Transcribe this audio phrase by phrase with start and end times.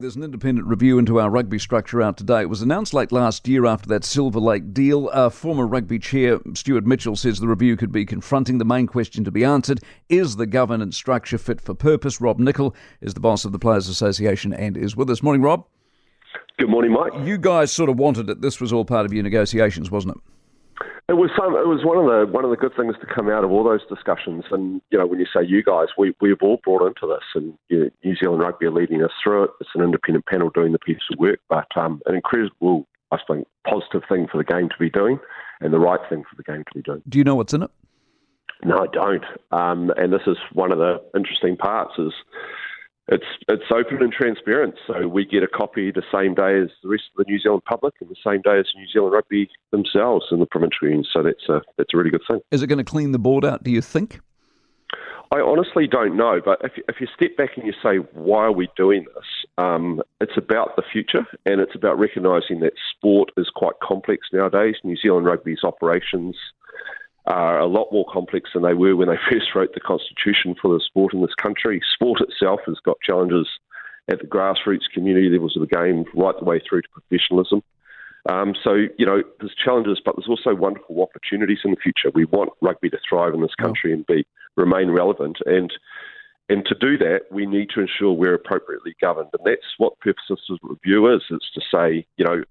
[0.00, 2.40] There's an independent review into our rugby structure out today.
[2.40, 5.10] It was announced late last year after that Silver Lake deal.
[5.12, 8.56] Uh, former rugby chair Stewart Mitchell says the review could be confronting.
[8.56, 12.18] The main question to be answered is the governance structure fit for purpose?
[12.18, 15.22] Rob Nichol is the boss of the Players Association and is with us.
[15.22, 15.66] Morning, Rob.
[16.58, 17.12] Good morning, Mike.
[17.26, 18.40] You guys sort of wanted it.
[18.40, 20.22] This was all part of your negotiations, wasn't it?
[21.10, 21.56] It was some.
[21.56, 23.64] It was one of the one of the good things to come out of all
[23.64, 24.44] those discussions.
[24.52, 27.58] And you know, when you say you guys, we we've all brought into this, and
[27.68, 29.50] you know, New Zealand Rugby are leading us through it.
[29.60, 33.48] It's an independent panel doing the piece of work, but um, an incredible, I think,
[33.68, 35.18] positive thing for the game to be doing,
[35.60, 37.02] and the right thing for the game to be doing.
[37.08, 37.72] Do you know what's in it?
[38.64, 39.24] No, I don't.
[39.50, 42.12] Um, and this is one of the interesting parts is
[43.10, 44.76] it's it's open and transparent.
[44.86, 47.64] So we get a copy the same day as the rest of the New Zealand
[47.64, 51.04] public, and the same day as New Zealand Rugby themselves in the provincial union.
[51.12, 52.40] So that's a that's a really good thing.
[52.50, 53.64] Is it going to clean the board out?
[53.64, 54.20] Do you think?
[55.32, 58.52] I honestly don't know, but if if you step back and you say why are
[58.52, 59.24] we doing this,
[59.58, 64.76] um, it's about the future and it's about recognising that sport is quite complex nowadays.
[64.82, 66.36] New Zealand Rugby's operations
[67.26, 70.72] are a lot more complex than they were when they first wrote the constitution for
[70.72, 71.80] the sport in this country.
[71.94, 73.48] Sport itself has got challenges
[74.10, 77.62] at the grassroots community levels of the game, right the way through to professionalism.
[78.28, 82.10] Um, so, you know, there's challenges, but there's also wonderful opportunities in the future.
[82.14, 85.38] We want rugby to thrive in this country and be remain relevant.
[85.46, 85.72] And
[86.50, 89.28] and to do that, we need to ensure we're appropriately governed.
[89.38, 92.42] And that's what the purpose of this review is, is to say, you know,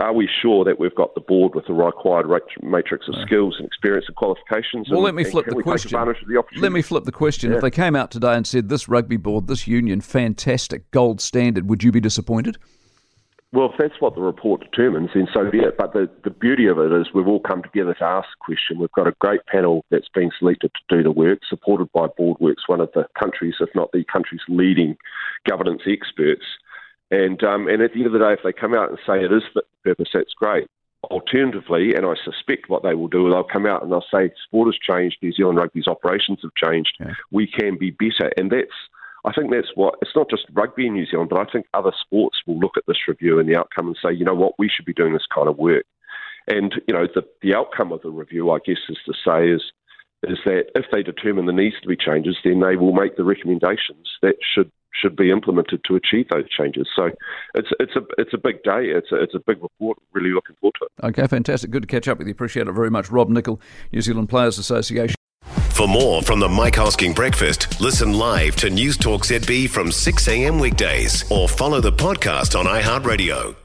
[0.00, 2.26] are we sure that we've got the board with the required
[2.62, 4.88] matrix of skills and experience and qualifications?
[4.88, 5.90] Well, and, let me flip the question.
[5.90, 7.50] The let me flip the question.
[7.50, 7.56] Yeah.
[7.56, 11.68] If they came out today and said this rugby board, this union, fantastic, gold standard,
[11.68, 12.58] would you be disappointed?
[13.52, 15.76] Well, if that's what the report determines, then so be it.
[15.76, 18.78] But the, the beauty of it is we've all come together to ask the question.
[18.78, 22.66] We've got a great panel that's been selected to do the work, supported by BoardWorks,
[22.66, 24.96] one of the country's, if not the country's leading
[25.46, 26.44] governance experts.
[27.10, 29.22] And um, and at the end of the day, if they come out and say
[29.22, 29.42] it is
[29.82, 30.66] purpose, that's great.
[31.04, 34.68] Alternatively, and I suspect what they will do, they'll come out and they'll say sport
[34.68, 37.12] has changed, New Zealand rugby's operations have changed, yeah.
[37.30, 38.70] we can be better, and that's.
[39.24, 41.92] I think that's what it's not just rugby in New Zealand, but I think other
[42.04, 44.68] sports will look at this review and the outcome and say, you know what, we
[44.68, 45.84] should be doing this kind of work.
[46.48, 49.62] And you know, the the outcome of the review, I guess, is to say is
[50.24, 53.24] is that if they determine there needs to be changes, then they will make the
[53.24, 56.86] recommendations that should should be implemented to achieve those changes.
[56.94, 57.10] So
[57.54, 58.86] it's it's a it's a big day.
[58.86, 59.98] It's a, it's a big report.
[60.12, 61.06] Really looking forward to it.
[61.06, 61.70] Okay, fantastic.
[61.70, 62.32] Good to catch up with you.
[62.32, 63.60] Appreciate it very much, Rob Nichol,
[63.92, 65.16] New Zealand Players Association.
[65.70, 70.58] For more from the Mike Hosking Breakfast, listen live to Newstalk ZB from 6 a.m.
[70.58, 73.61] weekdays or follow the podcast on iHeartRadio.